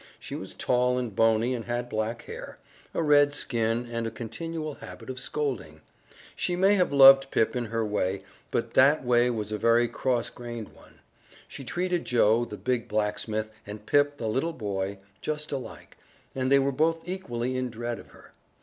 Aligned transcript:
She 0.19 0.33
was 0.33 0.55
tall 0.55 0.97
and 0.97 1.15
bony 1.15 1.53
and 1.53 1.65
had 1.65 1.87
black 1.87 2.23
hair, 2.23 2.57
a 2.91 3.03
red 3.03 3.35
skin 3.35 3.85
and 3.87 4.07
a 4.07 4.09
continual 4.09 4.73
habit 4.81 5.11
of 5.11 5.19
scolding. 5.19 5.81
She 6.35 6.55
may 6.55 6.73
have 6.73 6.91
loved 6.91 7.29
Pip 7.29 7.55
in 7.55 7.65
her 7.65 7.85
way, 7.85 8.23
but 8.49 8.73
that 8.73 9.05
way 9.05 9.29
was 9.29 9.51
a 9.51 9.59
very 9.59 9.87
cross 9.87 10.31
grained 10.31 10.69
one. 10.69 11.01
She 11.47 11.63
treated 11.63 12.05
Joe, 12.05 12.45
the 12.45 12.57
big 12.57 12.87
blacksmith, 12.87 13.51
and 13.67 13.85
Pip, 13.85 14.17
the 14.17 14.27
little 14.27 14.53
boy, 14.53 14.97
just 15.21 15.51
alike, 15.51 15.97
and 16.33 16.51
they 16.51 16.57
were 16.57 16.71
both 16.71 17.07
equally 17.07 17.55
in 17.55 17.69
dread 17.69 17.99
of 17.99 18.07
her. 18.07 18.31